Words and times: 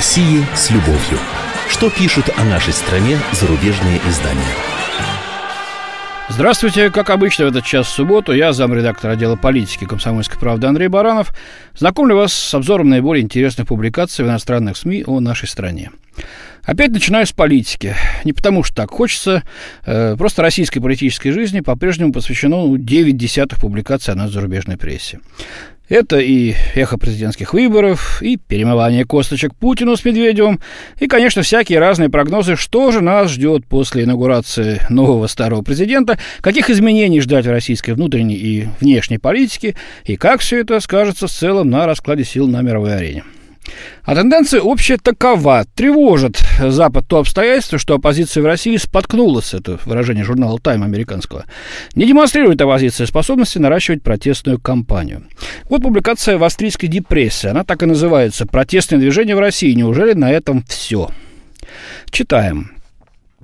России 0.00 0.42
с 0.54 0.70
любовью. 0.70 1.18
Что 1.68 1.90
пишут 1.90 2.30
о 2.38 2.44
нашей 2.44 2.72
стране 2.72 3.18
зарубежные 3.32 4.00
издания? 4.08 4.40
Здравствуйте. 6.30 6.88
Как 6.88 7.10
обычно, 7.10 7.44
в 7.44 7.48
этот 7.48 7.66
час 7.66 7.86
в 7.86 7.90
субботу 7.90 8.32
я, 8.32 8.54
замредактор 8.54 9.10
отдела 9.10 9.36
политики 9.36 9.84
комсомольской 9.84 10.38
правды 10.40 10.68
Андрей 10.68 10.88
Баранов, 10.88 11.36
знакомлю 11.76 12.16
вас 12.16 12.32
с 12.32 12.54
обзором 12.54 12.88
наиболее 12.88 13.22
интересных 13.22 13.68
публикаций 13.68 14.24
в 14.24 14.28
иностранных 14.28 14.78
СМИ 14.78 15.04
о 15.06 15.20
нашей 15.20 15.48
стране. 15.48 15.90
Опять 16.62 16.92
начинаю 16.92 17.26
с 17.26 17.32
политики. 17.32 17.94
Не 18.24 18.32
потому 18.32 18.62
что 18.62 18.76
так 18.76 18.90
хочется, 18.90 19.42
э, 19.84 20.16
просто 20.16 20.40
российской 20.40 20.80
политической 20.80 21.30
жизни 21.30 21.60
по-прежнему 21.60 22.14
посвящено 22.14 22.56
ну, 22.56 22.78
9 22.78 23.18
десятых 23.18 23.60
публикаций 23.60 24.14
о 24.14 24.16
нас 24.16 24.30
в 24.30 24.32
зарубежной 24.32 24.78
прессе. 24.78 25.20
Это 25.90 26.20
и 26.20 26.54
эхо 26.76 26.98
президентских 26.98 27.52
выборов, 27.52 28.22
и 28.22 28.36
перемывание 28.36 29.04
косточек 29.04 29.56
Путину 29.56 29.96
с 29.96 30.04
Медведевым, 30.04 30.60
и, 31.00 31.08
конечно, 31.08 31.42
всякие 31.42 31.80
разные 31.80 32.08
прогнозы, 32.08 32.54
что 32.54 32.92
же 32.92 33.00
нас 33.00 33.32
ждет 33.32 33.66
после 33.66 34.04
инаугурации 34.04 34.80
нового 34.88 35.26
старого 35.26 35.62
президента, 35.62 36.16
каких 36.42 36.70
изменений 36.70 37.20
ждать 37.20 37.44
в 37.44 37.50
российской 37.50 37.90
внутренней 37.90 38.36
и 38.36 38.68
внешней 38.78 39.18
политике, 39.18 39.74
и 40.04 40.14
как 40.14 40.42
все 40.42 40.60
это 40.60 40.78
скажется 40.78 41.26
в 41.26 41.32
целом 41.32 41.68
на 41.68 41.86
раскладе 41.86 42.22
сил 42.22 42.46
на 42.46 42.62
мировой 42.62 42.94
арене. 42.96 43.24
А 44.04 44.14
тенденция 44.14 44.60
общая 44.60 44.96
такова. 44.96 45.64
Тревожит 45.74 46.40
Запад 46.58 47.06
то 47.08 47.18
обстоятельство, 47.18 47.78
что 47.78 47.94
оппозиция 47.94 48.42
в 48.42 48.46
России 48.46 48.76
споткнулась, 48.76 49.54
это 49.54 49.78
выражение 49.84 50.24
журнала 50.24 50.58
«Тайм» 50.58 50.82
американского, 50.82 51.44
не 51.94 52.06
демонстрирует 52.06 52.60
оппозиция 52.60 53.06
способности 53.06 53.58
наращивать 53.58 54.02
протестную 54.02 54.58
кампанию. 54.60 55.24
Вот 55.68 55.82
публикация 55.82 56.38
в 56.38 56.44
австрийской 56.44 56.88
депрессии. 56.88 57.48
Она 57.48 57.64
так 57.64 57.82
и 57.82 57.86
называется 57.86 58.46
«Протестное 58.46 58.98
движение 58.98 59.36
в 59.36 59.40
России. 59.40 59.72
Неужели 59.72 60.14
на 60.14 60.30
этом 60.30 60.64
все?» 60.66 61.10
Читаем. 62.10 62.72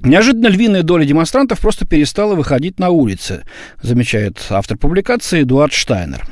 Неожиданно 0.02 0.48
львиная 0.48 0.82
доля 0.82 1.04
демонстрантов 1.04 1.60
просто 1.60 1.86
перестала 1.86 2.34
выходить 2.34 2.78
на 2.78 2.90
улицы, 2.90 3.44
замечает 3.80 4.44
автор 4.50 4.76
публикации 4.76 5.42
Эдуард 5.42 5.72
Штайнер. 5.72 6.26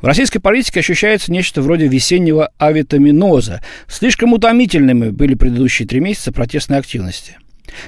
В 0.00 0.06
российской 0.06 0.38
политике 0.38 0.80
ощущается 0.80 1.32
нечто 1.32 1.60
вроде 1.60 1.88
весеннего 1.88 2.50
авитаминоза. 2.58 3.60
Слишком 3.88 4.32
утомительными 4.32 5.10
были 5.10 5.34
предыдущие 5.34 5.88
три 5.88 5.98
месяца 5.98 6.32
протестной 6.32 6.78
активности. 6.78 7.36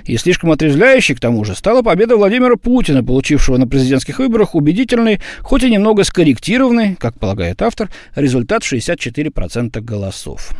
И 0.04 0.16
слишком 0.16 0.50
отрезвляющей, 0.50 1.14
к 1.14 1.20
тому 1.20 1.44
же, 1.44 1.54
стала 1.54 1.82
победа 1.82 2.16
Владимира 2.16 2.56
Путина, 2.56 3.04
получившего 3.04 3.56
на 3.56 3.66
президентских 3.66 4.18
выборах 4.18 4.54
убедительный, 4.54 5.20
хоть 5.40 5.62
и 5.62 5.70
немного 5.70 6.04
скорректированный, 6.04 6.96
как 6.96 7.18
полагает 7.18 7.62
автор, 7.62 7.88
результат 8.14 8.62
64% 8.62 9.80
голосов. 9.80 10.50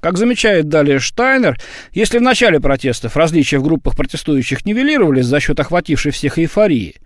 Как 0.00 0.16
замечает 0.16 0.68
далее 0.68 0.98
Штайнер, 0.98 1.58
если 1.92 2.18
в 2.18 2.22
начале 2.22 2.58
протестов 2.58 3.16
различия 3.16 3.58
в 3.58 3.62
группах 3.62 3.96
протестующих 3.96 4.64
нивелировались 4.64 5.26
за 5.26 5.40
счет 5.40 5.60
охватившей 5.60 6.10
всех 6.10 6.38
эйфории, 6.38 6.96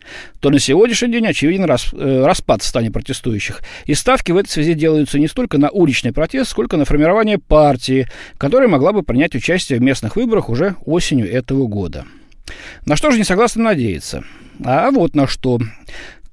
то 0.40 0.50
на 0.50 0.60
сегодняшний 0.60 1.10
день 1.10 1.26
очевиден 1.26 1.64
рас, 1.64 1.88
э, 1.92 2.24
распад 2.24 2.62
в 2.62 2.66
стане 2.66 2.92
протестующих. 2.92 3.62
И 3.86 3.94
ставки 3.94 4.30
в 4.30 4.36
этой 4.36 4.48
связи 4.48 4.74
делаются 4.74 5.18
не 5.18 5.26
столько 5.26 5.58
на 5.58 5.70
уличный 5.70 6.12
протест, 6.12 6.50
сколько 6.52 6.76
на 6.76 6.84
формирование 6.84 7.38
партии, 7.38 8.06
которая 8.38 8.68
могла 8.68 8.92
бы 8.92 9.02
принять 9.02 9.34
участие 9.34 9.80
в 9.80 9.82
местных 9.82 10.14
выборах 10.14 10.48
уже 10.48 10.76
осенью 10.86 11.30
этого 11.30 11.66
года. 11.66 12.04
На 12.86 12.94
что 12.94 13.10
же 13.10 13.18
не 13.18 13.24
согласны 13.24 13.64
надеяться? 13.64 14.22
А 14.64 14.90
вот 14.92 15.16
на 15.16 15.26
что. 15.26 15.58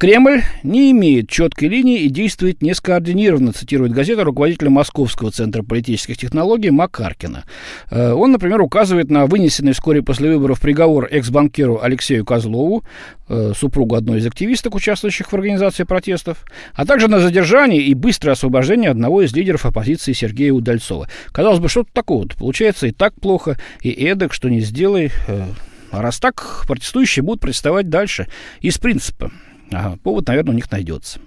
Кремль 0.02 0.42
не 0.64 0.90
имеет 0.90 1.30
четкой 1.30 1.68
линии 1.68 2.00
и 2.00 2.10
действует 2.10 2.64
нескоординированно, 2.64 3.54
цитирует 3.54 3.92
газета 3.92 4.24
руководителя 4.24 4.72
Московского 4.72 5.30
центра 5.30 5.62
политических 5.62 6.18
технологий 6.18 6.72
Макаркина. 6.72 7.44
Э, 7.92 8.12
он, 8.14 8.32
например, 8.32 8.62
указывает 8.62 9.12
на 9.12 9.28
вынесенный 9.28 9.74
вскоре 9.74 10.02
после 10.02 10.32
выборов 10.32 10.60
приговор 10.60 11.08
экс-банкиру 11.12 11.80
Алексею 11.84 12.26
Козлову, 12.26 12.84
э, 13.30 13.54
супругу 13.56 13.94
одной 13.94 14.18
из 14.18 14.26
активисток, 14.26 14.74
участвующих 14.74 15.32
в 15.32 15.36
организации 15.36 15.84
протестов, 15.84 16.46
а 16.74 16.88
также 16.88 17.08
на 17.08 17.20
задержание 17.20 17.84
и 17.84 17.94
быстрое 17.94 18.34
освобождение 18.34 18.90
одного 18.90 19.22
из 19.22 19.32
лидеров 19.36 19.68
оппозиции 19.68 20.14
Сергея 20.14 20.52
Удальцова. 20.52 21.10
Казалось 21.32 21.60
бы, 21.60 21.70
что-то 21.70 21.92
такого. 21.94 22.28
Получается 22.40 22.88
и 22.88 22.92
так 22.92 23.14
плохо, 23.22 23.60
и 23.84 23.92
эдак, 23.92 24.34
что 24.34 24.50
не 24.50 24.62
сделай. 24.62 25.12
Э, 25.28 25.44
а 25.92 26.02
раз 26.02 26.20
так, 26.20 26.64
протестующие 26.68 27.22
будут 27.22 27.42
протестовать 27.42 27.90
дальше. 27.90 28.28
Из 28.62 28.80
принципа. 28.80 29.32
Ага, 29.72 29.98
повод, 30.04 30.28
наверное, 30.28 30.52
у 30.52 30.56
них 30.56 30.70
найдется. 30.72 31.20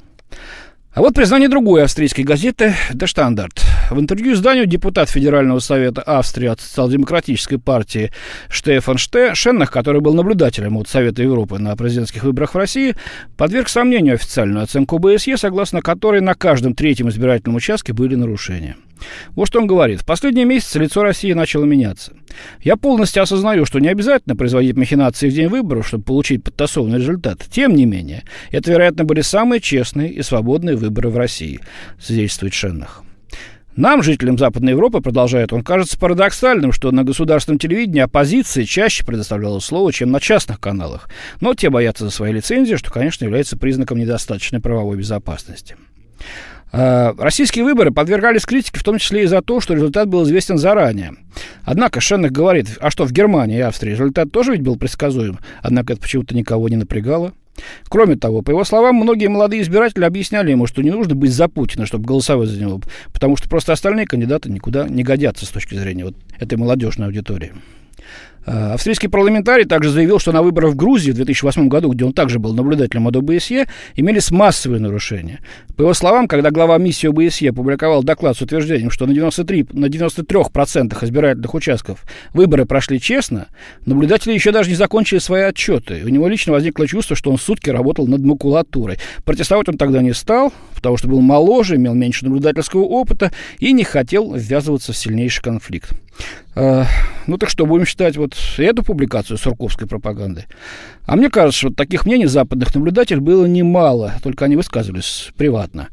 А 0.93 1.00
вот 1.00 1.12
признание 1.12 1.49
другой 1.49 1.82
австрийской 1.82 2.22
газеты 2.22 2.72
«Der 2.93 3.09
Standard». 3.09 3.50
В 3.91 3.99
интервью 3.99 4.34
изданию 4.34 4.66
депутат 4.66 5.10
Федерального 5.10 5.59
совета 5.59 6.03
Австрии 6.03 6.47
от 6.47 6.60
социал-демократической 6.60 7.56
партии 7.56 8.12
Штефан 8.49 8.97
Ште, 8.97 9.34
Шеннах, 9.34 9.72
который 9.72 10.00
был 10.00 10.15
наблюдателем 10.15 10.77
от 10.77 10.88
Совета 10.88 11.22
Европы 11.22 11.59
на 11.59 11.75
президентских 11.75 12.22
выборах 12.22 12.55
в 12.55 12.59
России, 12.59 12.94
подверг 13.37 13.69
сомнению 13.69 14.15
официальную 14.15 14.62
оценку 14.62 15.00
БСЕ, 15.00 15.37
согласно 15.37 15.82
которой 15.82 16.21
на 16.21 16.34
каждом 16.34 16.75
третьем 16.75 17.09
избирательном 17.09 17.56
участке 17.56 17.93
были 17.93 18.15
нарушения. 18.15 18.76
Вот 19.31 19.48
что 19.48 19.60
он 19.60 19.66
говорит. 19.66 20.00
В 20.00 20.06
последние 20.06 20.44
месяцы 20.44 20.78
лицо 20.78 21.03
России 21.03 21.32
начало 21.32 21.65
меняться. 21.65 22.12
Я 22.62 22.76
полностью 22.76 23.22
осознаю, 23.22 23.65
что 23.66 23.78
не 23.78 23.88
обязательно 23.88 24.37
производить 24.37 24.76
махинации 24.76 25.28
в 25.28 25.34
день 25.34 25.48
выборов, 25.48 25.87
чтобы 25.87 26.04
получить 26.04 26.44
подтасованный 26.44 26.98
результат. 26.98 27.44
Тем 27.50 27.75
не 27.75 27.87
менее, 27.87 28.25
это, 28.50 28.70
вероятно, 28.70 29.04
были 29.04 29.20
самые 29.20 29.60
честные 29.60 30.10
и 30.10 30.22
свободные 30.22 30.76
выборы 30.76 31.10
в 31.10 31.16
России, 31.16 31.60
свидетельствует 31.98 32.54
Шеннах. 32.54 33.04
Нам, 33.76 34.04
жителям 34.04 34.38
Западной 34.38 34.72
Европы, 34.72 35.00
продолжает 35.00 35.53
он, 35.53 35.64
кажется 35.64 35.98
парадоксальным, 35.98 36.70
что 36.70 36.93
на 36.93 37.03
государственном 37.03 37.59
телевидении 37.59 38.03
оппозиция 38.03 38.64
чаще 38.64 39.04
предоставляла 39.04 39.59
слово, 39.59 39.93
чем 39.93 40.12
на 40.12 40.20
частных 40.20 40.60
каналах. 40.60 41.09
Но 41.41 41.54
те 41.54 41.70
боятся 41.70 42.04
за 42.04 42.10
свои 42.10 42.32
лицензии, 42.32 42.76
что, 42.76 42.93
конечно, 42.93 43.25
является 43.25 43.56
признаком 43.56 43.98
недостаточной 43.98 44.60
правовой 44.60 44.97
безопасности. 44.97 45.76
А, 46.77 47.15
российские 47.19 47.65
выборы 47.65 47.93
подвергались 47.93 48.45
критике, 48.45 48.81
в 48.81 48.83
том 48.83 48.99
числе 48.99 49.23
и 49.23 49.27
за 49.27 49.43
то, 49.43 49.61
что 49.61 49.75
результат 49.75 50.09
был 50.09 50.25
известен 50.25 50.59
заранее. 50.59 51.15
Однако 51.62 52.01
Шеннах 52.01 52.33
говорит, 52.33 52.79
а 52.81 52.91
что 52.91 53.05
в 53.05 53.12
Германии 53.12 53.59
и 53.59 53.61
Австрии 53.61 53.93
результат 53.93 54.33
тоже 54.33 54.53
ведь 54.53 54.62
был 54.62 54.77
предсказуем, 54.77 55.39
однако 55.62 55.93
это 55.93 56.03
почему-то 56.03 56.35
никого 56.35 56.69
не 56.69 56.77
напрягало. 56.77 57.33
Кроме 57.89 58.17
того, 58.17 58.43
по 58.43 58.51
его 58.51 58.65
словам, 58.65 58.97
многие 58.97 59.29
молодые 59.29 59.62
избиратели 59.62 60.03
объясняли 60.03 60.51
ему, 60.51 60.67
что 60.67 60.83
не 60.83 60.91
нужно 60.91 61.15
быть 61.15 61.33
за 61.33 61.47
Путина, 61.47 61.87
чтобы 61.87 62.07
голосовать 62.07 62.49
за 62.49 62.61
него, 62.61 62.81
потому 63.12 63.37
что 63.37 63.49
просто 63.49 63.73
остальные 63.73 64.06
кандидаты 64.06 64.51
никуда 64.51 64.89
не 64.89 65.05
годятся 65.05 65.47
с 65.47 65.51
точки 65.51 65.77
зрения 65.77 66.05
вот 66.05 66.17
этой 66.41 66.59
молодежной 66.59 67.06
аудитории. 67.06 67.53
Э, 68.47 68.72
австрийский 68.75 69.09
парламентарий 69.09 69.65
также 69.65 69.91
заявил, 69.91 70.19
что 70.19 70.32
на 70.32 70.43
выборах 70.43 70.72
в 70.72 70.77
Грузии 70.77 71.12
в 71.12 71.15
2008 71.15 71.69
году, 71.69 71.91
где 71.91 72.05
он 72.05 72.12
также 72.12 72.38
был 72.38 72.55
наблюдателем 72.55 73.09
от 73.09 73.16
ОБСЕ, 73.16 73.66
имелись 73.97 74.31
массовые 74.31 74.81
нарушения. 74.81 75.41
По 75.77 75.82
его 75.82 75.94
словам, 75.94 76.28
когда 76.28 76.50
глава 76.50 76.78
миссии 76.78 77.09
ОБСЕ 77.09 77.53
публиковал 77.53 78.03
доклад 78.03 78.37
с 78.37 78.43
утверждением, 78.43 78.91
что 78.91 79.06
на, 79.06 79.15
93, 79.15 79.69
на 79.72 79.87
93% 79.87 81.05
избирательных 81.05 81.55
участков 81.55 82.05
выборы 82.32 82.66
прошли 82.66 83.00
честно, 83.00 83.49
наблюдатели 83.87 84.32
еще 84.32 84.53
даже 84.53 84.69
не 84.69 84.76
закончили 84.76 85.19
свои 85.19 85.43
отчеты. 85.43 86.03
У 86.05 86.09
него 86.09 86.28
лично 86.28 86.53
возникло 86.53 86.87
чувство, 86.87 87.16
что 87.16 87.31
он 87.31 87.38
сутки 87.38 87.71
работал 87.71 88.06
над 88.06 88.21
макулатурой. 88.21 88.99
Протестовать 89.25 89.69
он 89.69 89.78
тогда 89.78 90.03
не 90.03 90.12
стал, 90.12 90.53
потому 90.75 90.97
что 90.97 91.09
был 91.09 91.21
моложе, 91.21 91.76
имел 91.76 91.94
меньше 91.94 92.25
наблюдательского 92.25 92.82
опыта 92.82 93.32
и 93.59 93.72
не 93.72 93.84
хотел 93.84 94.34
ввязываться 94.34 94.93
в 94.93 94.97
сильнейший 94.97 95.43
конфликт. 95.43 95.93
Э, 96.54 96.84
ну 97.26 97.38
так 97.38 97.50
что, 97.50 97.66
будем 97.66 97.86
считать 97.86 98.16
вот 98.16 98.34
эту 98.58 98.82
публикацию 98.82 99.38
сурковской 99.38 99.86
пропаганды? 99.86 100.44
А 101.06 101.16
мне 101.16 101.30
кажется, 101.30 101.58
что 101.58 101.70
таких 101.70 102.06
мнений 102.06 102.26
западных 102.26 102.75
наблюдателей 102.75 103.20
было 103.20 103.47
немало, 103.47 104.14
только 104.22 104.44
они 104.44 104.56
высказывались 104.56 105.30
приватно. 105.36 105.88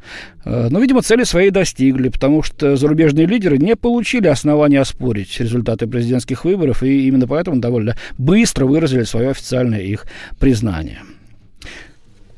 Э, 0.45 0.67
но, 0.69 0.79
видимо, 0.79 1.01
цели 1.01 1.23
свои 1.23 1.49
достигли, 1.49 2.09
потому 2.09 2.43
что 2.43 2.75
зарубежные 2.75 3.25
лидеры 3.25 3.57
не 3.57 3.75
получили 3.75 4.27
основания 4.27 4.81
оспорить 4.81 5.39
результаты 5.39 5.87
президентских 5.87 6.45
выборов, 6.45 6.83
и 6.83 7.07
именно 7.07 7.27
поэтому 7.27 7.59
довольно 7.59 7.95
быстро 8.17 8.65
выразили 8.65 9.03
свое 9.03 9.31
официальное 9.31 9.81
их 9.81 10.05
признание. 10.39 10.99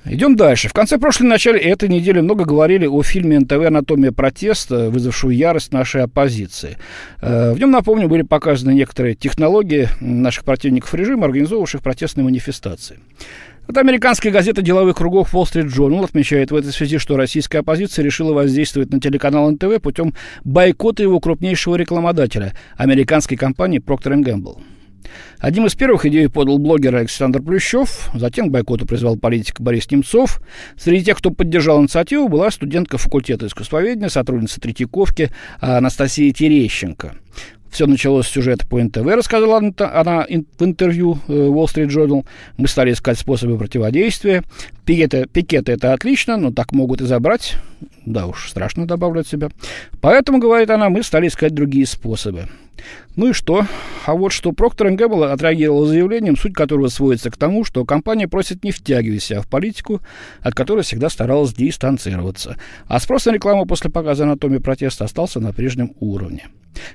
Идем 0.05 0.35
дальше. 0.35 0.67
В 0.67 0.73
конце 0.73 0.97
прошлой 0.97 1.27
начале 1.27 1.59
этой 1.59 1.88
недели 1.88 2.19
много 2.19 2.44
говорили 2.44 2.85
о 2.85 3.01
фильме 3.03 3.39
НТВ 3.39 3.53
«Анатомия 3.53 4.11
протеста», 4.11 4.89
вызвавшую 4.89 5.33
ярость 5.33 5.71
нашей 5.71 6.03
оппозиции. 6.03 6.77
Э, 7.21 7.53
в 7.53 7.59
нем, 7.59 7.71
напомню, 7.71 8.09
были 8.09 8.23
показаны 8.23 8.73
некоторые 8.73 9.15
технологии 9.15 9.88
наших 10.01 10.44
противников 10.44 10.94
режима, 10.94 11.25
организовавших 11.25 11.81
протестные 11.81 12.25
манифестации. 12.25 13.00
Вот 13.65 13.77
американская 13.77 14.33
газета 14.33 14.61
деловых 14.61 14.97
кругов 14.97 15.33
Wall 15.33 15.44
Street 15.44 15.67
Journal 15.67 16.03
отмечает 16.03 16.51
в 16.51 16.55
этой 16.55 16.73
связи, 16.73 16.97
что 16.97 17.15
российская 17.15 17.59
оппозиция 17.59 18.03
решила 18.03 18.33
воздействовать 18.33 18.91
на 18.91 19.00
телеканал 19.00 19.50
НТВ 19.51 19.81
путем 19.81 20.13
бойкота 20.44 21.01
его 21.01 21.21
крупнейшего 21.21 21.75
рекламодателя– 21.75 22.53
американской 22.75 23.38
компании 23.38 23.79
Procter 23.79 24.21
Gamble. 24.21 24.57
Одним 25.39 25.65
из 25.65 25.75
первых 25.75 26.05
идею 26.05 26.31
подал 26.31 26.57
блогер 26.57 26.95
Александр 26.95 27.41
Плющев, 27.41 28.09
затем 28.13 28.47
к 28.47 28.51
бойкоту 28.51 28.85
призвал 28.85 29.17
политик 29.17 29.59
Борис 29.59 29.89
Немцов. 29.91 30.41
Среди 30.77 31.05
тех, 31.05 31.17
кто 31.17 31.31
поддержал 31.31 31.81
инициативу, 31.81 32.27
была 32.27 32.51
студентка 32.51 32.97
факультета 32.97 33.47
искусствоведения, 33.47 34.09
сотрудница 34.09 34.59
Третьяковки 34.59 35.31
Анастасия 35.59 36.31
Терещенко. 36.31 37.15
Все 37.74 37.88
началось 37.88 38.28
с 38.28 38.30
сюжета 38.30 38.68
по 38.68 38.80
НТВ, 38.80 39.04
рассказала 39.04 39.58
она 39.58 40.28
в 40.60 40.64
интервью 40.64 41.18
э, 41.28 41.34
Wall 41.34 41.66
Street 41.66 41.88
Journal. 41.88 42.24
Мы 42.56 42.68
стали 42.68 42.94
искать 42.94 43.18
способы 43.18 43.58
противодействия. 43.58 44.44
Пикеты, 44.86 45.25
пикеты 45.25 45.72
это 45.72 45.94
отлично, 45.94 46.38
но 46.38 46.52
так 46.52 46.72
могут 46.72 47.02
и 47.02 47.06
забрать. 47.06 47.56
Да 48.06 48.28
уж, 48.28 48.48
страшно 48.48 48.86
добавлять 48.86 49.28
себя. 49.28 49.50
Поэтому, 50.02 50.38
говорит 50.38 50.70
она, 50.70 50.92
мы 50.92 51.02
стали 51.02 51.28
искать 51.28 51.56
другие 51.56 51.88
способы. 51.88 52.48
Ну 53.16 53.30
и 53.30 53.34
что? 53.34 53.66
А 54.06 54.14
вот 54.14 54.34
что 54.34 54.52
Проктор 54.52 54.92
Гэмбл 54.92 55.24
отреагировал 55.24 55.88
заявлением, 55.88 56.38
суть 56.38 56.54
которого 56.54 56.90
сводится 56.90 57.31
к 57.31 57.38
тому, 57.38 57.64
что 57.64 57.86
компания 57.86 58.28
просит 58.28 58.64
не 58.64 58.72
втягивать 58.72 59.24
себя 59.24 59.42
в 59.42 59.48
политику, 59.48 60.00
от 60.42 60.54
которой 60.54 60.84
всегда 60.84 61.10
старалась 61.10 61.56
дистанцироваться. 61.56 62.56
А 62.86 63.00
спрос 63.00 63.25
на 63.25 63.31
рекламу 63.31 63.66
после 63.66 63.90
показа 63.90 64.25
анатомии 64.25 64.60
протеста 64.60 65.06
остался 65.06 65.40
на 65.40 65.54
прежнем 65.54 65.94
уровне. 66.00 66.50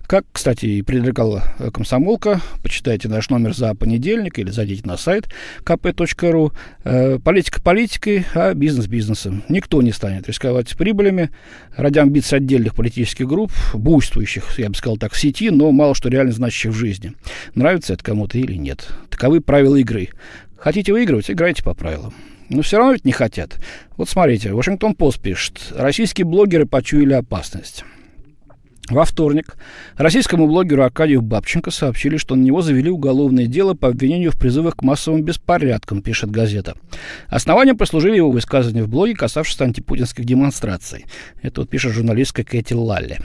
Как, 0.07 0.25
кстати, 0.33 0.67
и 0.67 0.83
предрекала 0.83 1.43
комсомолка, 1.73 2.41
почитайте 2.63 3.09
наш 3.09 3.31
номер 3.31 3.55
за 3.55 3.75
понедельник 3.75 4.39
или 4.39 4.51
зайдите 4.51 4.87
на 4.87 4.97
сайт 4.97 5.29
kp.ru. 5.65 6.53
Э, 6.85 7.19
политика 7.19 7.61
политикой, 7.61 8.25
а 8.35 8.55
бизнес 8.55 8.87
бизнесом. 8.87 9.43
Никто 9.49 9.83
не 9.83 9.93
станет 9.93 10.29
рисковать 10.29 10.77
прибылями 10.77 11.31
ради 11.77 11.99
амбиций 11.99 12.39
отдельных 12.39 12.75
политических 12.75 13.27
групп, 13.27 13.53
буйствующих, 13.75 14.59
я 14.59 14.69
бы 14.69 14.75
сказал 14.75 14.97
так, 14.97 15.13
в 15.13 15.19
сети, 15.19 15.51
но 15.51 15.71
мало 15.73 15.95
что 15.95 16.09
реально 16.09 16.33
значащих 16.33 16.73
в 16.73 16.77
жизни. 16.77 17.13
Нравится 17.55 17.95
это 17.95 18.05
кому-то 18.05 18.39
или 18.39 18.55
нет. 18.55 18.89
Таковы 19.11 19.41
правила 19.41 19.77
игры. 19.77 20.09
Хотите 20.57 20.93
выигрывать, 20.93 21.31
играйте 21.31 21.63
по 21.63 21.75
правилам. 21.75 22.15
Но 22.49 22.63
все 22.63 22.79
равно 22.79 22.93
ведь 22.93 23.05
не 23.05 23.13
хотят. 23.13 23.59
Вот 23.97 24.09
смотрите, 24.09 24.53
Вашингтон 24.53 24.95
Пост 24.95 25.21
пишет. 25.21 25.61
Российские 25.75 26.25
блогеры 26.25 26.67
почуяли 26.67 27.13
опасность. 27.13 27.85
Во 28.91 29.05
вторник 29.05 29.57
российскому 29.97 30.47
блогеру 30.47 30.83
Аркадию 30.83 31.21
Бабченко 31.21 31.71
сообщили, 31.71 32.17
что 32.17 32.37
на 32.37 32.43
него 32.43 32.63
завели 32.63 32.91
уголовное 32.91 33.47
дело 33.47 33.75
по 33.75 33.89
обвинению 33.89 34.33
в 34.33 34.39
призывах 34.39 34.77
к 34.77 34.83
массовым 34.83 35.23
беспорядкам, 35.23 36.01
пишет 36.01 36.31
газета. 36.31 36.75
Основанием 37.29 37.77
послужили 37.77 38.17
его 38.17 38.31
высказывания 38.31 38.83
в 38.83 38.89
блоге, 38.89 39.15
касавшиеся 39.15 39.65
антипутинских 39.65 40.25
демонстраций. 40.25 41.05
Это 41.43 41.61
вот 41.61 41.71
пишет 41.71 41.93
журналистка 41.93 42.45
Кэти 42.45 42.73
Лалли. 42.73 43.19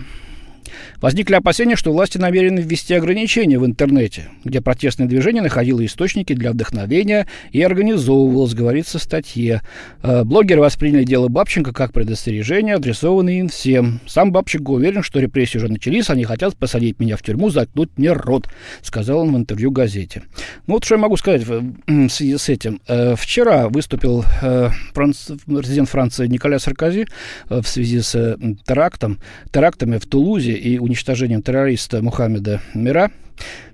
Возникли 1.02 1.36
опасения, 1.36 1.76
что 1.76 1.92
власти 1.92 2.18
намерены 2.18 2.60
ввести 2.60 2.94
ограничения 2.94 3.60
в 3.60 3.66
интернете, 3.66 4.30
где 4.44 4.62
протестное 4.62 5.08
движение 5.08 5.42
находило 5.42 5.86
источники 5.86 6.34
для 6.34 6.52
вдохновения 6.52 7.28
и 7.52 7.62
организовывалось, 7.62 8.54
говорится 8.54 9.00
в 9.00 9.04
статье. 9.04 9.62
Э, 10.02 10.24
блогеры 10.24 10.62
восприняли 10.62 11.04
дело 11.04 11.28
Бабченко 11.28 11.74
как 11.74 11.94
предостережение, 11.94 12.76
адресованное 12.76 13.40
им 13.40 13.50
всем. 13.50 14.00
Сам 14.06 14.32
Бабченко 14.32 14.72
уверен, 14.72 15.04
что 15.04 15.20
репрессии 15.20 15.58
уже 15.58 15.68
начались, 15.68 16.10
они 16.10 16.24
хотят 16.24 16.56
посадить 16.56 17.00
меня 17.00 17.18
в 17.18 17.22
тюрьму, 17.22 17.50
заткнуть 17.50 17.90
мне 17.98 18.14
рот, 18.14 18.48
сказал 18.82 19.20
он 19.20 19.34
в 19.34 19.38
интервью 19.38 19.72
газете. 19.72 20.24
Ну 20.68 20.76
вот 20.76 20.86
что 20.86 20.96
я 20.96 21.02
могу 21.02 21.18
сказать 21.18 21.44
в 21.46 22.10
связи 22.10 22.38
с 22.38 22.50
этим. 22.50 22.82
Э, 22.88 23.16
вчера 23.18 23.70
выступил 23.70 24.24
э, 24.42 24.70
президент 24.94 25.90
Франции 25.90 26.28
Николя 26.28 26.60
Саркози 26.60 27.08
в 27.50 27.64
связи 27.64 28.02
с 28.02 28.38
терактом, 28.66 29.20
терактами 29.52 29.98
в 29.98 30.06
Тулузе 30.06 30.54
и 30.64 30.80
уничтожением 30.80 31.42
террориста 31.42 32.02
Мухаммеда 32.02 32.62
Мира 32.74 33.12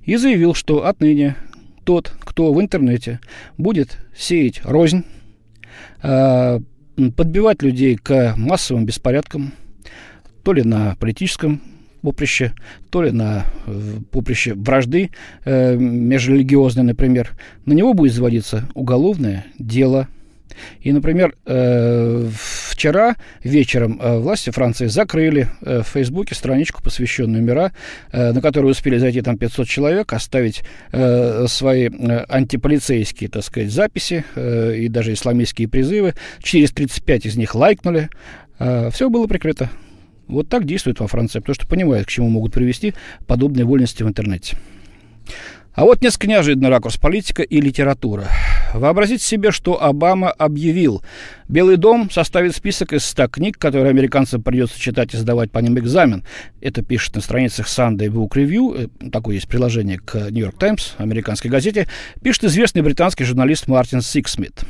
и 0.03 0.15
заявил, 0.15 0.55
что 0.55 0.87
отныне 0.87 1.35
тот, 1.83 2.11
кто 2.21 2.51
в 2.51 2.59
интернете 2.59 3.19
будет 3.57 3.97
сеять 4.17 4.61
рознь, 4.63 5.05
а, 6.01 6.59
подбивать 7.15 7.61
людей 7.61 7.95
к 7.95 8.33
массовым 8.35 8.85
беспорядкам, 8.85 9.53
то 10.43 10.51
ли 10.51 10.63
на 10.63 10.95
политическом 10.95 11.61
поприще, 12.01 12.53
то 12.89 13.03
ли 13.03 13.11
на 13.11 13.45
поприще 14.11 14.53
вражды 14.53 15.11
э, 15.43 15.75
межрелигиозной, 15.75 16.83
например, 16.83 17.37
на 17.65 17.73
него 17.73 17.93
будет 17.93 18.13
заводиться 18.13 18.67
уголовное 18.73 19.45
дело– 19.59 20.07
и, 20.81 20.91
например, 20.91 21.35
э, 21.45 22.29
вчера 22.69 23.15
вечером 23.43 23.99
э, 24.01 24.17
власти 24.17 24.49
Франции 24.49 24.87
закрыли 24.87 25.47
э, 25.61 25.81
в 25.81 25.87
Фейсбуке 25.87 26.35
страничку, 26.35 26.81
посвященную 26.81 27.43
мира, 27.43 27.71
на 28.11 28.41
которую 28.41 28.71
успели 28.71 28.97
зайти 28.97 29.21
там 29.21 29.37
500 29.37 29.67
человек, 29.67 30.13
оставить 30.13 30.63
свои 30.91 31.89
антиполицейские, 32.29 33.29
так 33.29 33.43
сказать, 33.43 33.71
записи 33.71 34.23
и 34.35 34.87
даже 34.89 35.13
исламистские 35.13 35.67
призывы. 35.67 36.13
Через 36.41 36.71
35 36.71 37.25
из 37.27 37.37
них 37.37 37.55
лайкнули. 37.55 38.09
Все 38.57 39.09
было 39.09 39.27
прикрыто. 39.27 39.69
Вот 40.27 40.49
так 40.49 40.65
действует 40.65 40.99
во 40.99 41.07
Франции, 41.07 41.39
потому 41.39 41.55
что 41.55 41.67
понимают, 41.67 42.07
к 42.07 42.09
чему 42.09 42.29
могут 42.29 42.53
привести 42.53 42.93
подобные 43.27 43.65
вольности 43.65 44.03
в 44.03 44.07
интернете. 44.07 44.57
А 45.73 45.85
вот 45.85 46.01
несколько 46.01 46.27
неожиданный 46.27 46.69
ракурс 46.69 46.97
политика 46.97 47.41
и 47.41 47.61
литература. 47.61 48.27
Вообразите 48.73 49.23
себе, 49.23 49.51
что 49.51 49.81
Обама 49.81 50.29
объявил, 50.29 51.01
Белый 51.47 51.77
дом 51.77 52.11
составит 52.11 52.55
список 52.55 52.93
из 52.93 53.03
100 53.05 53.27
книг, 53.29 53.57
которые 53.57 53.89
американцам 53.89 54.43
придется 54.43 54.79
читать 54.79 55.13
и 55.13 55.17
сдавать 55.17 55.51
по 55.51 55.57
ним 55.59 55.79
экзамен. 55.79 56.23
Это 56.61 56.83
пишет 56.83 57.15
на 57.15 57.21
страницах 57.21 57.67
Sunday 57.67 58.07
Book 58.07 58.29
Review, 58.35 58.89
э, 59.01 59.09
такое 59.09 59.35
есть 59.35 59.47
приложение 59.47 59.97
к 59.97 60.29
New 60.29 60.43
York 60.43 60.59
Times, 60.59 60.93
американской 60.97 61.49
газете, 61.49 61.87
пишет 62.21 62.43
известный 62.43 62.83
британский 62.83 63.23
журналист 63.23 63.67
Мартин 63.67 64.01
Сиксмит. 64.01 64.61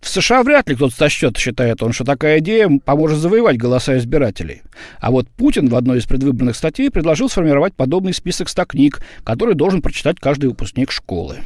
В 0.00 0.08
США 0.08 0.42
вряд 0.42 0.68
ли 0.68 0.74
кто-то 0.74 0.94
сочтет, 0.96 1.36
считает 1.36 1.82
он, 1.82 1.92
что 1.92 2.04
такая 2.04 2.38
идея 2.38 2.70
поможет 2.84 3.18
завоевать 3.18 3.58
голоса 3.58 3.98
избирателей. 3.98 4.62
А 4.98 5.10
вот 5.10 5.28
Путин 5.28 5.68
в 5.68 5.76
одной 5.76 5.98
из 5.98 6.06
предвыборных 6.06 6.56
статей 6.56 6.90
предложил 6.90 7.28
сформировать 7.28 7.74
подобный 7.74 8.14
список 8.14 8.48
100 8.48 8.64
книг, 8.64 9.00
который 9.24 9.54
должен 9.54 9.82
прочитать 9.82 10.18
каждый 10.18 10.46
выпускник 10.46 10.90
школы. 10.90 11.36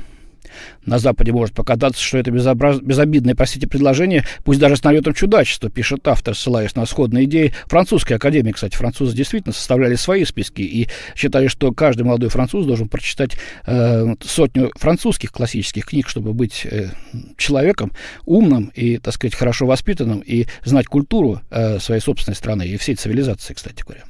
На 0.85 0.99
Западе 0.99 1.33
может 1.33 1.55
показаться, 1.55 2.03
что 2.03 2.19
это 2.19 2.31
безобраз... 2.31 2.81
безобидное, 2.81 3.35
простите, 3.35 3.67
предложение, 3.67 4.25
пусть 4.45 4.61
даже 4.61 4.77
с 4.77 4.85
налетом 4.85 5.15
чудачества, 5.15 5.71
пишет 5.71 6.06
автор, 6.06 6.35
ссылаясь 6.37 6.75
на 6.75 6.87
сходные 6.87 7.25
идеи 7.25 7.55
французской 7.67 8.15
академии. 8.15 8.53
Кстати, 8.53 8.77
французы 8.77 9.17
действительно 9.17 9.53
составляли 9.53 9.95
свои 9.95 10.25
списки 10.25 10.62
и 10.62 10.89
считали, 11.15 11.49
что 11.49 11.73
каждый 11.73 12.03
молодой 12.03 12.29
француз 12.29 12.67
должен 12.67 12.89
прочитать 12.89 13.33
э, 13.67 14.15
сотню 14.21 14.73
французских 14.77 15.33
классических 15.33 15.87
книг, 15.87 16.09
чтобы 16.09 16.33
быть 16.33 16.67
э, 16.67 16.91
человеком 17.37 17.93
умным 18.25 18.71
и, 18.75 18.99
так 18.99 19.15
сказать, 19.15 19.35
хорошо 19.35 19.67
воспитанным 19.67 20.21
и 20.21 20.47
знать 20.65 20.87
культуру 20.87 21.41
э, 21.51 21.79
своей 21.79 22.01
собственной 22.01 22.37
страны 22.37 22.67
и 22.67 22.77
всей 22.77 22.95
цивилизации, 22.95 23.55
кстати 23.55 23.83
говоря. 23.83 24.05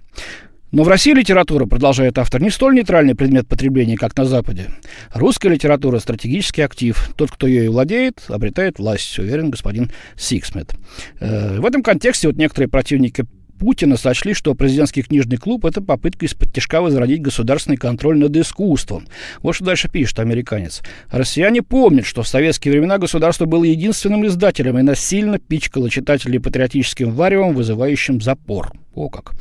Но 0.75 0.83
в 0.83 0.89
России 0.89 1.13
литература, 1.13 1.67
продолжает 1.67 2.19
автор, 2.19 2.43
не 2.43 2.51
столь 2.51 2.75
нейтральный 2.75 3.15
предмет 3.15 3.47
потребления, 3.47 3.97
как 3.97 4.17
на 4.17 4.25
Западе. 4.25 4.71
Русская 5.13 5.49
литература– 5.51 5.99
стратегический 6.01 6.63
актив. 6.63 7.11
Тот, 7.15 7.31
кто 7.31 7.47
ею 7.47 7.71
владеет, 7.71 8.25
обретает 8.27 8.81
власть, 8.81 9.17
уверен 9.21 9.51
господин 9.51 9.93
Сиксмит. 10.17 10.75
Э, 11.21 11.61
в 11.61 11.65
этом 11.65 11.85
контексте 11.85 12.27
вот 12.27 12.37
некоторые 12.39 12.69
противники 12.69 13.25
Путина 13.59 13.97
сочли, 13.97 14.35
что 14.35 14.55
президентский 14.55 15.03
книжный 15.03 15.37
клуб– 15.37 15.65
это 15.67 15.81
попытка 15.81 16.27
исподтишка 16.27 16.81
возродить 16.81 17.23
государственный 17.23 17.77
контроль 17.77 18.19
над 18.19 18.37
искусством. 18.37 19.07
Вот 19.43 19.55
что 19.55 19.65
дальше 19.65 19.89
пишет 19.89 20.19
американец. 20.19 20.83
Россияне 21.11 21.63
помнят, 21.63 22.07
что 22.07 22.23
в 22.23 22.29
советские 22.29 22.73
времена 22.73 22.99
государство 22.99 23.45
было 23.45 23.65
единственным 23.65 24.27
издателем 24.27 24.79
и 24.79 24.83
насильно 24.83 25.39
пичкало 25.39 25.89
читателей 25.91 26.41
патриотическим 26.41 27.13
варевом, 27.13 27.55
вызывающим 27.55 28.21
запор. 28.21 28.73
О 28.95 29.09
как. 29.09 29.33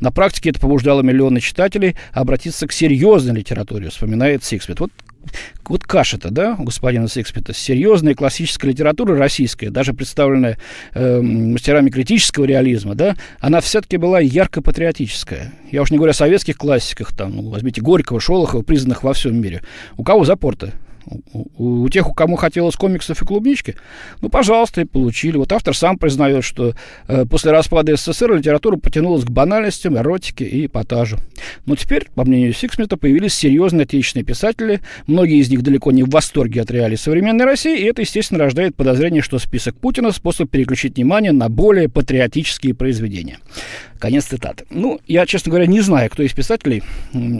На 0.00 0.12
практике 0.12 0.50
это 0.50 0.60
побуждало 0.60 1.02
миллионы 1.02 1.40
читателей 1.40 1.96
обратиться 2.12 2.66
к 2.66 2.72
серьезной 2.72 3.36
литературе, 3.36 3.88
вспоминает 3.88 4.44
Сиксмит. 4.44 4.80
Вот 4.80 4.90
вот 5.68 5.84
каша-то, 5.84 6.30
да, 6.30 6.56
у 6.58 6.64
господина 6.64 7.08
Секспита, 7.08 7.52
серьезная 7.52 8.14
классическая 8.14 8.68
литература 8.68 9.16
российская, 9.16 9.70
даже 9.70 9.92
представленная 9.92 10.58
э, 10.94 11.20
мастерами 11.20 11.90
критического 11.90 12.44
реализма, 12.44 12.94
да, 12.94 13.16
она 13.40 13.60
все-таки 13.60 13.96
была 13.96 14.20
ярко 14.20 14.62
патриотическая. 14.62 15.52
Я 15.70 15.82
уж 15.82 15.90
не 15.90 15.98
говорю 15.98 16.12
о 16.12 16.14
советских 16.14 16.56
классиках, 16.56 17.14
там, 17.14 17.36
ну, 17.36 17.50
возьмите 17.50 17.80
Горького, 17.80 18.20
Шолохова, 18.20 18.62
признанных 18.62 19.02
во 19.02 19.12
всем 19.12 19.40
мире. 19.40 19.62
У 19.96 20.04
кого 20.04 20.24
запор-то? 20.24 20.72
У, 21.06 21.82
у 21.82 21.88
тех, 21.88 22.08
у 22.08 22.14
кому 22.14 22.36
хотелось 22.36 22.76
комиксов 22.76 23.20
и 23.22 23.24
клубнички, 23.24 23.76
ну, 24.20 24.28
пожалуйста, 24.28 24.82
и 24.82 24.84
получили. 24.84 25.36
Вот 25.36 25.52
автор 25.52 25.74
сам 25.76 25.98
признает, 25.98 26.44
что 26.44 26.74
э, 27.06 27.24
после 27.24 27.52
распада 27.52 27.96
СССР 27.96 28.34
литература 28.34 28.76
потянулась 28.76 29.24
к 29.24 29.30
банальностям, 29.30 29.96
эротике 29.96 30.44
и 30.44 30.66
эпатажу. 30.66 31.18
Но 31.66 31.76
теперь, 31.76 32.08
по 32.14 32.24
мнению 32.24 32.52
Сиксмита, 32.52 32.96
появились 32.96 33.34
серьезные 33.34 33.84
отечественные 33.84 34.24
писатели, 34.24 34.80
многие 35.06 35.38
из 35.38 35.50
них 35.50 35.62
далеко 35.62 35.90
не 35.90 36.02
в 36.02 36.10
восторге 36.10 36.62
от 36.62 36.70
реалий 36.70 36.96
современной 36.96 37.44
России, 37.44 37.78
и 37.78 37.84
это, 37.84 38.02
естественно, 38.02 38.40
рождает 38.40 38.76
подозрение, 38.76 39.22
что 39.22 39.38
список 39.38 39.76
Путина– 39.76 40.12
способ 40.18 40.50
переключить 40.50 40.96
внимание 40.96 41.32
на 41.32 41.48
более 41.48 41.88
патриотические 41.88 42.74
произведения. 42.74 43.38
Конец 43.98 44.26
цитаты. 44.26 44.64
Ну, 44.70 45.00
я, 45.06 45.26
честно 45.26 45.50
говоря, 45.50 45.66
не 45.66 45.80
знаю, 45.80 46.10
кто 46.10 46.22
из 46.22 46.32
писателей, 46.32 46.82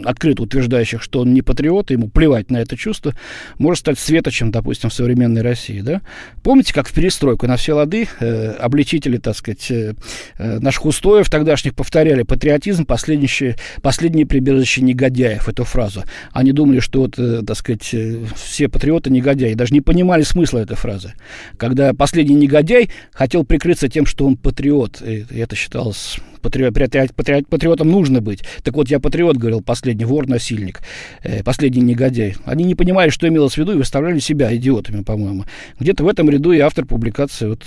открыто 0.04 0.42
утверждающих, 0.42 1.02
что 1.02 1.20
он 1.20 1.32
не 1.32 1.42
патриот, 1.42 1.90
ему 1.90 2.08
плевать 2.08 2.50
на 2.50 2.58
это 2.58 2.76
чувство, 2.76 3.14
может 3.58 3.80
стать 3.80 3.98
светочем, 3.98 4.50
допустим, 4.50 4.90
в 4.90 4.94
современной 4.94 5.42
России, 5.42 5.80
да? 5.80 6.00
Помните, 6.42 6.72
как 6.72 6.88
в 6.88 6.92
перестройку 6.92 7.46
на 7.46 7.56
все 7.56 7.74
лады 7.74 8.08
э, 8.20 8.50
обличители, 8.52 9.18
так 9.18 9.36
сказать, 9.36 9.70
э, 9.70 9.94
э, 10.38 10.58
наших 10.58 10.86
устоев 10.86 11.30
тогдашних 11.30 11.74
повторяли 11.74 12.22
патриотизм, 12.22 12.84
последнее, 12.84 13.56
последнее 13.82 14.26
прибежище 14.26 14.82
негодяев, 14.82 15.48
эту 15.48 15.64
фразу. 15.64 16.04
Они 16.32 16.52
думали, 16.52 16.80
что, 16.80 17.02
вот, 17.02 17.18
э, 17.18 17.42
так 17.46 17.56
сказать, 17.56 17.88
э, 17.92 18.18
все 18.36 18.68
патриоты 18.68 19.10
негодяи, 19.10 19.54
даже 19.54 19.74
не 19.74 19.80
понимали 19.80 20.22
смысла 20.22 20.58
этой 20.58 20.76
фразы. 20.76 21.14
Когда 21.56 21.92
последний 21.94 22.34
негодяй 22.34 22.90
хотел 23.12 23.44
прикрыться 23.44 23.88
тем, 23.88 24.06
что 24.06 24.26
он 24.26 24.36
патриот, 24.36 25.02
и 25.02 25.26
это 25.30 25.56
считалось 25.56 26.18
патриот, 26.48 26.74
патриот, 26.74 27.14
патриот, 27.14 27.48
патриотом 27.48 27.90
нужно 27.90 28.20
быть. 28.20 28.42
Так 28.62 28.74
вот, 28.74 28.88
я 28.88 29.00
патриот, 29.00 29.36
говорил 29.36 29.60
последний 29.60 30.04
вор-насильник, 30.04 30.80
э, 31.22 31.42
последний 31.42 31.82
негодяй. 31.82 32.36
Они 32.44 32.64
не 32.64 32.74
понимали, 32.74 33.10
что 33.10 33.28
имелось 33.28 33.54
в 33.54 33.58
виду, 33.58 33.72
и 33.72 33.76
выставляли 33.76 34.18
себя 34.18 34.54
идиотами, 34.56 35.02
по-моему. 35.02 35.44
Где-то 35.78 36.04
в 36.04 36.08
этом 36.08 36.30
ряду 36.30 36.52
и 36.52 36.58
автор 36.58 36.86
публикации 36.86 37.48
вот, 37.48 37.64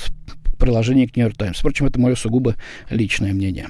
приложения 0.58 1.08
к 1.08 1.16
Нью-Йорк 1.16 1.38
Таймс. 1.38 1.60
Впрочем, 1.60 1.86
это 1.86 2.00
мое 2.00 2.16
сугубо 2.16 2.56
личное 2.90 3.34
мнение. 3.34 3.68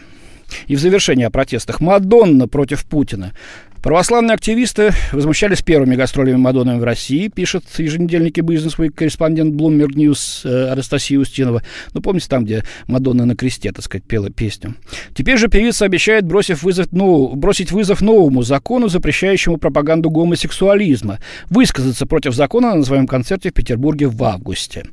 И 0.67 0.75
в 0.75 0.79
завершение 0.79 1.27
о 1.27 1.31
протестах. 1.31 1.81
Мадонна 1.81 2.47
против 2.47 2.85
Путина. 2.85 3.33
Православные 3.81 4.35
активисты 4.35 4.93
возмущались 5.11 5.63
первыми 5.63 5.95
гастролями 5.95 6.35
Мадонны 6.37 6.77
в 6.77 6.83
России, 6.83 7.29
пишет 7.29 7.63
еженедельники 7.77 8.39
«Бизнес 8.39 8.75
Week» 8.75 8.91
корреспондент 8.91 9.55
Bloomberg 9.55 9.95
News 9.95 10.47
э, 10.47 10.71
Анастасия 10.71 11.17
Устинова. 11.17 11.63
Ну, 11.93 12.01
помните, 12.01 12.27
там, 12.29 12.45
где 12.45 12.63
Мадонна 12.85 13.25
на 13.25 13.35
кресте, 13.35 13.71
так 13.71 13.83
сказать, 13.83 14.03
пела 14.03 14.29
песню. 14.29 14.75
Теперь 15.15 15.39
же 15.39 15.47
певица 15.47 15.85
обещает 15.85 16.25
бросив 16.25 16.61
вызов, 16.61 16.91
ну, 16.91 17.33
бросить 17.35 17.71
вызов 17.71 18.01
новому 18.01 18.43
закону, 18.43 18.87
запрещающему 18.87 19.57
пропаганду 19.57 20.11
гомосексуализма, 20.11 21.17
высказаться 21.49 22.05
против 22.05 22.35
закона 22.35 22.75
на 22.75 22.83
своем 22.83 23.07
концерте 23.07 23.49
в 23.49 23.53
Петербурге 23.53 24.07
в 24.07 24.23
августе. 24.23 24.85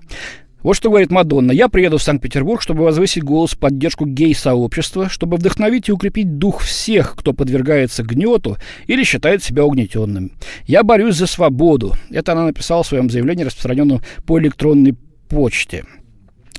Вот 0.62 0.74
что 0.74 0.90
говорит 0.90 1.10
Мадонна. 1.10 1.52
«Я 1.52 1.68
приеду 1.68 1.98
в 1.98 2.02
Санкт-Петербург, 2.02 2.60
чтобы 2.60 2.82
возвысить 2.82 3.22
голос 3.22 3.52
в 3.52 3.58
поддержку 3.58 4.06
гей-сообщества, 4.06 5.08
чтобы 5.08 5.36
вдохновить 5.36 5.88
и 5.88 5.92
укрепить 5.92 6.38
дух 6.38 6.62
всех, 6.62 7.14
кто 7.16 7.32
подвергается 7.32 8.02
гнету 8.02 8.56
или 8.86 9.04
считает 9.04 9.42
себя 9.42 9.64
угнетенным. 9.64 10.32
Я 10.66 10.82
борюсь 10.82 11.14
за 11.14 11.26
свободу». 11.26 11.94
Это 12.10 12.32
она 12.32 12.46
написала 12.46 12.82
в 12.82 12.88
своем 12.88 13.08
заявлении, 13.08 13.44
распространенном 13.44 14.02
по 14.26 14.38
электронной 14.40 14.96
почте. 15.28 15.84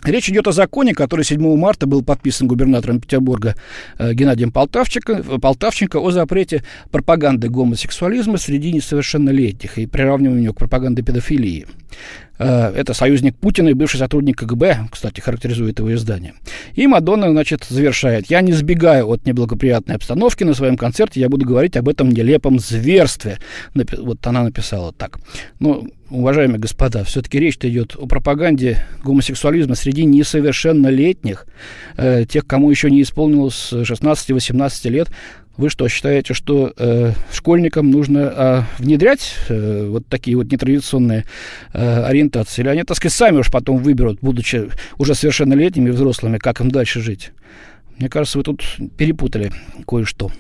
Речь 0.06 0.30
идет 0.30 0.48
о 0.48 0.54
законе, 0.54 0.94
который 0.94 1.26
7 1.26 1.58
марта 1.58 1.86
был 1.86 2.04
подписан 2.04 2.48
губернатором 2.48 3.02
Петербурга 3.02 3.56
э, 3.98 4.14
Геннадием 4.14 4.50
Полтавченко, 4.50 5.40
Полтавченко 5.42 5.98
о 5.98 6.12
запрете 6.12 6.64
пропаганды 6.90 7.50
гомосексуализма 7.50 8.38
среди 8.38 8.72
несовершеннолетних 8.72 9.78
и 9.78 9.88
приравниванию 9.88 10.54
к 10.54 10.58
пропаганде 10.58 11.02
педофилии. 11.02 11.66
Э, 12.40 12.72
это 12.74 12.94
союзник 12.94 13.36
Путина 13.36 13.70
и 13.70 13.74
бывший 13.74 13.98
сотрудник 13.98 14.38
КГБ, 14.38 14.88
кстати, 14.92 15.20
характеризует 15.20 15.80
его 15.80 15.94
издание. 15.94 16.34
И 16.74 16.88
Мадонна, 16.88 17.30
значит, 17.30 17.66
завершает. 17.70 18.28
«Я 18.32 18.42
не 18.42 18.54
сбегаю 18.54 19.08
от 19.10 19.26
неблагоприятной 19.26 19.96
обстановки. 19.96 20.44
На 20.44 20.54
своем 20.54 20.78
концерте 20.78 21.20
я 21.20 21.30
буду 21.30 21.46
говорить 21.46 21.76
об 21.76 21.90
этом 21.90 22.10
нелепом 22.10 22.60
зверстве». 22.60 23.40
Вот 23.74 24.26
она 24.26 24.44
написала 24.44 24.94
так. 24.94 25.20
Ну, 25.60 25.90
уважаемые 26.10 26.60
господа, 26.60 27.04
все-таки 27.04 27.40
речь-то 27.40 27.70
идет 27.70 27.96
о 27.98 28.08
пропаганде 28.08 28.86
гомосексуализма 29.04 29.76
среди 29.76 30.06
несовершеннолетних, 30.06 31.46
э, 31.98 32.26
тех, 32.26 32.48
кому 32.48 32.72
еще 32.72 32.90
не 32.90 33.02
исполнилось 33.02 33.74
16-18 33.74 34.90
лет. 34.90 35.10
Вы 35.60 35.70
что, 35.70 35.90
считаете, 35.90 36.34
что 36.34 36.72
э, 36.78 37.12
школьникам 37.34 37.92
нужно 37.92 38.20
э, 38.20 38.62
внедрять 38.82 39.36
э, 39.50 39.88
вот 39.90 40.08
такие 40.08 40.38
вот 40.38 40.50
нетрадиционные 40.50 41.26
э, 41.74 42.04
ориентации? 42.04 42.62
Или 42.62 42.70
они, 42.70 42.84
так 42.84 42.96
сказать, 42.96 43.12
сами 43.12 43.40
уж 43.40 43.52
потом 43.52 43.80
выберут, 43.80 44.20
будучи 44.22 44.70
уже 44.98 45.16
совершеннолетними 45.16 45.90
взрослыми, 45.90 46.38
как 46.38 46.62
им 46.62 46.72
дальше 46.72 47.02
жить? 47.02 47.32
Мне 48.00 48.08
кажется, 48.08 48.38
вы 48.38 48.46
тут 48.46 48.64
перепутали 48.98 49.52
кое-что. 49.86 50.32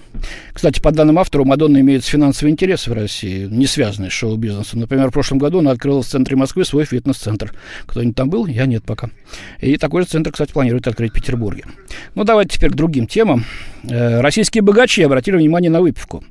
Кстати, 0.53 0.79
по 0.79 0.91
данным 0.91 1.19
автора, 1.19 1.41
у 1.41 1.45
Мадонны 1.45 1.81
имеются 1.81 2.09
финансовые 2.09 2.53
интересы 2.53 2.89
в 2.89 2.93
России, 2.93 3.47
не 3.47 3.67
связанные 3.67 4.09
с 4.09 4.13
шоу-бизнесом. 4.13 4.79
Например, 4.79 5.09
в 5.09 5.13
прошлом 5.13 5.39
году 5.39 5.59
она 5.59 5.71
открыла 5.71 6.01
в 6.01 6.07
центре 6.07 6.37
Москвы 6.37 6.63
свой 6.63 6.85
фитнес-центр. 6.85 7.53
Кто-нибудь 7.85 8.15
там 8.15 8.29
был? 8.29 8.45
Я 8.45 8.65
нет 8.65 8.83
пока. 8.83 9.09
И 9.59 9.75
такой 9.75 10.03
же 10.03 10.07
центр, 10.07 10.31
кстати, 10.31 10.53
планирует 10.53 10.87
открыть 10.87 11.11
в 11.11 11.15
Петербурге. 11.15 11.65
Ну, 12.15 12.23
давайте 12.23 12.55
теперь 12.55 12.71
к 12.71 12.75
другим 12.75 13.07
темам. 13.07 13.43
Э, 13.83 14.21
российские 14.21 14.61
богачи 14.61 15.01
обратили 15.01 15.35
внимание 15.35 15.69
на 15.69 15.81
выпивку. 15.81 16.23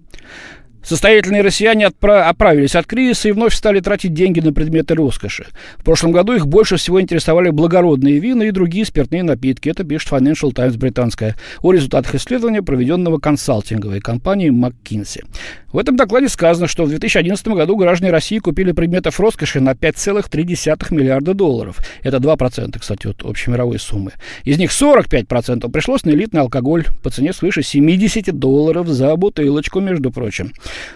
Состоятельные 0.89 1.43
россияне 1.43 1.85
отпра- 1.85 2.23
оправились 2.23 2.75
от 2.75 2.87
кризиса 2.87 3.29
и 3.29 3.33
вновь 3.33 3.53
стали 3.53 3.81
тратить 3.81 4.15
деньги 4.15 4.41
на 4.41 4.55
предметы 4.55 4.95
роскоши. 4.95 5.49
В 5.77 5.85
прошлом 5.85 6.13
году 6.13 6.33
их 6.33 6.47
больше 6.47 6.79
всего 6.79 6.99
интересовали 6.99 7.51
благородные 7.51 8.19
вина 8.19 8.45
и 8.45 8.53
другие 8.53 8.87
спиртные 8.87 9.23
напитки. 9.23 9.69
Это 9.69 9.85
пишет 9.85 10.11
Financial 10.11 10.51
Times 10.51 10.77
британская 10.77 11.37
о 11.61 11.73
результатах 11.73 12.15
исследования, 12.15 12.63
проведенного 12.63 13.19
консалтинговой 13.19 14.01
компанией 14.01 14.49
McKinsey. 14.49 15.27
В 15.71 15.77
этом 15.77 15.97
докладе 15.97 16.31
сказано, 16.31 16.67
что 16.67 16.87
в 16.87 16.89
2011 16.89 17.47
году 17.49 17.77
граждане 17.77 18.11
России 18.11 18.39
купили 18.39 18.73
предметов 18.73 19.21
роскоши 19.21 19.61
на 19.61 19.73
5,3 19.73 20.95
миллиарда 20.95 21.35
долларов. 21.35 21.81
Это 22.03 22.17
2%, 22.17 22.79
кстати, 22.79 23.07
от 23.07 23.23
общей 23.27 23.51
мировой 23.51 23.79
суммы. 23.79 24.13
Из 24.45 24.57
них 24.57 24.71
45% 24.71 25.71
пришлось 25.71 26.05
на 26.05 26.11
элитный 26.11 26.41
алкоголь 26.41 26.87
по 27.03 27.11
цене 27.11 27.35
свыше 27.35 27.63
70 27.63 28.33
долларов 28.39 28.89
за 28.89 29.15
бутылочку, 29.17 29.81
между 29.81 30.11
прочим. 30.11 30.53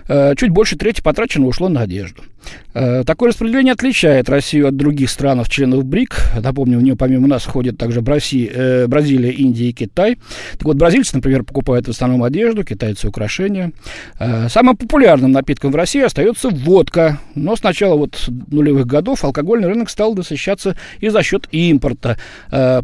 Э, 0.08 0.34
чуть 0.36 0.50
больше 0.50 0.76
трети 0.76 1.00
потрачено 1.00 1.46
ушло 1.46 1.68
на 1.68 1.82
одежду. 1.82 2.22
Э, 2.74 3.04
такое 3.04 3.30
распределение 3.30 3.72
отличает 3.72 4.28
Россию 4.28 4.68
от 4.68 4.76
других 4.76 5.10
стран, 5.10 5.44
членов 5.44 5.84
БРИК. 5.84 6.16
Напомню, 6.42 6.78
в 6.78 6.82
нее 6.82 6.96
помимо 6.96 7.28
нас 7.28 7.44
входят 7.44 7.78
также 7.78 8.00
Бразилия, 8.00 8.50
э, 8.54 8.86
Бразилия, 8.88 9.30
Индия 9.30 9.68
и 9.68 9.72
Китай. 9.72 10.18
Так 10.52 10.64
вот, 10.64 10.76
бразильцы, 10.76 11.16
например, 11.16 11.44
покупают 11.44 11.86
в 11.86 11.90
основном 11.90 12.22
одежду, 12.24 12.64
китайцы 12.64 13.08
украшения. 13.08 13.72
Самым 14.48 14.76
популярным 14.76 15.32
напитком 15.32 15.72
в 15.72 15.76
России 15.76 16.02
остается 16.02 16.48
водка. 16.48 17.18
Но 17.34 17.56
с 17.56 17.62
начала 17.62 17.94
вот 17.96 18.28
нулевых 18.50 18.86
годов 18.86 19.24
алкогольный 19.24 19.68
рынок 19.68 19.90
стал 19.90 20.14
насыщаться 20.14 20.76
и 21.00 21.08
за 21.08 21.22
счет 21.22 21.48
импорта. 21.52 22.18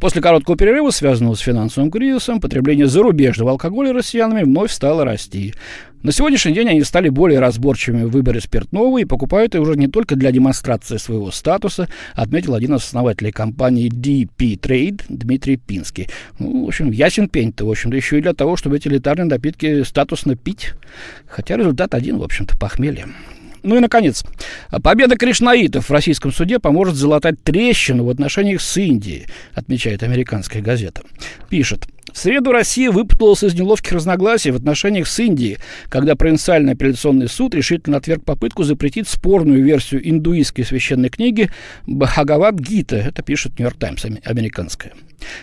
После 0.01 0.21
короткого 0.21 0.57
перерыва, 0.57 0.91
связанного 0.91 1.35
с 1.35 1.41
финансовым 1.41 1.91
кризисом, 1.91 2.41
потребление 2.41 2.87
зарубежного 2.87 3.53
алкоголя 3.53 3.93
россиянами 3.93 4.45
вновь 4.45 4.73
стало 4.73 5.05
расти. 5.05 5.55
На 6.03 6.13
сегодняшний 6.13 6.53
день 6.53 6.69
они 6.69 6.85
стали 6.85 7.09
более 7.09 7.41
разборчивыми 7.41 8.05
в 8.05 8.11
выборе 8.11 8.41
спиртного 8.41 8.99
и 8.99 9.05
покупают 9.05 9.55
это 9.55 9.63
уже 9.63 9.77
не 9.77 9.89
только 9.89 10.15
для 10.15 10.31
демонстрации 10.31 10.97
своего 10.97 11.33
статуса, 11.33 11.89
отметил 12.15 12.55
один 12.55 12.77
из 12.77 12.85
основателей 12.85 13.33
компании 13.33 13.91
DP 13.91 14.61
Trade 14.61 15.03
Дмитрий 15.09 15.57
Пинский. 15.57 16.09
Ну, 16.39 16.67
в 16.67 16.69
общем, 16.69 16.93
ясен 16.93 17.29
пень-то, 17.29 17.65
в 17.65 17.71
общем-то, 17.71 17.97
еще 17.97 18.19
и 18.19 18.23
для 18.23 18.33
того, 18.33 18.57
чтобы 18.57 18.77
эти 18.77 18.87
элитарные 18.87 19.25
напитки 19.25 19.83
статусно 19.83 20.37
пить. 20.37 20.75
Хотя 21.27 21.57
результат 21.57 21.95
один, 21.95 22.19
в 22.19 22.23
общем-то, 22.23 22.57
похмелье. 22.57 23.07
Ну 23.65 23.77
и, 23.77 23.81
наконец, 23.81 24.25
победа 24.85 25.17
кришнаитов 25.17 25.89
в 25.89 25.93
российском 25.93 26.33
суде 26.33 26.61
поможет 26.61 26.95
залатать 26.95 27.43
трещину 27.43 28.05
в 28.05 28.11
отношениях 28.11 28.61
с 28.61 28.77
Индией, 28.77 29.27
отмечает 29.53 30.05
американская 30.05 30.63
газета. 30.63 31.03
Пишет, 31.49 31.89
в 32.13 32.19
среду 32.19 32.53
Россия 32.53 32.91
выпуталась 32.91 33.43
из 33.43 33.55
неловких 33.55 33.93
разногласий 33.93 34.51
в 34.51 34.57
отношениях 34.57 35.07
с 35.07 35.19
Индией, 35.21 35.59
когда 35.89 36.15
провинциальный 36.17 36.73
апелляционный 36.73 37.29
суд 37.29 37.55
решительно 37.55 37.99
отверг 37.99 38.25
попытку 38.25 38.63
запретить 38.63 39.09
спорную 39.09 39.63
версию 39.63 40.09
индуистской 40.09 40.65
священной 40.65 41.11
книги 41.11 41.51
Бхагавад-гита. 41.87 42.97
Это 42.97 43.23
пишет 43.23 43.59
Нью-Йорк 43.59 43.79
Таймс, 43.79 44.05
американская. 44.25 44.93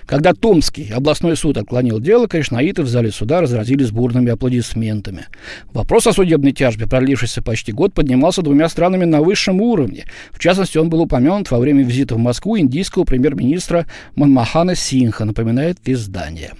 Когда 0.05 0.33
Томский 0.33 0.89
областной 0.91 1.35
суд 1.35 1.57
отклонил 1.57 1.99
дело, 1.99 2.27
кришнаиты 2.27 2.83
в 2.83 2.87
зале 2.87 3.11
суда 3.11 3.41
разразились 3.41 3.91
бурными 3.91 4.31
аплодисментами. 4.31 5.27
Вопрос 5.73 6.07
о 6.07 6.13
судебной 6.13 6.53
тяжбе, 6.53 6.87
продлившийся 6.87 7.41
почти 7.41 7.71
год, 7.71 7.93
поднимался 7.93 8.41
двумя 8.41 8.69
странами 8.69 9.05
на 9.05 9.21
высшем 9.21 9.61
уровне. 9.61 10.05
В 10.31 10.39
частности, 10.39 10.77
он 10.77 10.89
был 10.89 11.01
упомянут 11.01 11.51
во 11.51 11.59
время 11.59 11.83
визита 11.83 12.15
в 12.15 12.19
Москву 12.19 12.57
индийского 12.57 13.03
премьер-министра 13.03 13.85
Манмахана 14.15 14.75
Синха, 14.75 15.25
напоминает 15.25 15.77
издание. 15.85 16.54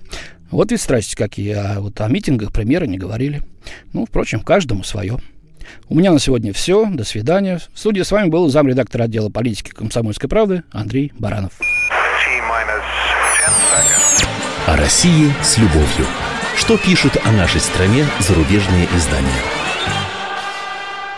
Вот 0.51 0.71
ведь 0.71 0.81
страсти 0.81 1.15
какие, 1.15 1.53
а 1.53 1.79
вот 1.79 1.99
о 2.01 2.07
митингах 2.07 2.51
премьера 2.51 2.85
не 2.85 2.97
говорили. 2.97 3.41
Ну, 3.93 4.05
впрочем, 4.05 4.41
каждому 4.41 4.83
свое. 4.83 5.19
У 5.89 5.95
меня 5.95 6.11
на 6.11 6.19
сегодня 6.19 6.53
все. 6.53 6.85
До 6.85 7.03
свидания. 7.03 7.59
В 7.73 7.79
студии 7.79 8.01
с 8.01 8.11
вами 8.11 8.29
был 8.29 8.47
замредактор 8.49 9.01
отдела 9.01 9.29
политики 9.29 9.71
комсомольской 9.71 10.29
правды 10.29 10.63
Андрей 10.71 11.11
Баранов. 11.17 11.53
О 14.67 14.77
России 14.77 15.31
с 15.43 15.57
любовью. 15.57 16.05
Что 16.55 16.77
пишут 16.77 17.17
о 17.23 17.31
нашей 17.31 17.59
стране 17.59 18.05
зарубежные 18.19 18.87
издания? 18.95 19.64